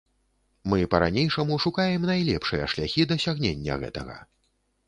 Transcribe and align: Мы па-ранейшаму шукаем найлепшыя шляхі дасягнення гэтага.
Мы 0.71 0.77
па-ранейшаму 0.93 1.59
шукаем 1.65 2.09
найлепшыя 2.13 2.65
шляхі 2.75 3.07
дасягнення 3.15 3.73
гэтага. 3.85 4.21